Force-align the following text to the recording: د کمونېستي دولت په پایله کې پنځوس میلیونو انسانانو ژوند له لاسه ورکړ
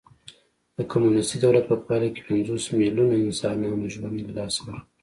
د 0.77 0.79
کمونېستي 0.91 1.37
دولت 1.43 1.63
په 1.67 1.75
پایله 1.85 2.07
کې 2.15 2.21
پنځوس 2.29 2.63
میلیونو 2.77 3.13
انسانانو 3.25 3.89
ژوند 3.93 4.17
له 4.25 4.31
لاسه 4.37 4.59
ورکړ 4.63 4.83